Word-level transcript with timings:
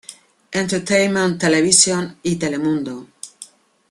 Entertainment 0.51 1.37
Television 1.39 2.17
y 2.23 2.35
Telemundo. 2.37 3.05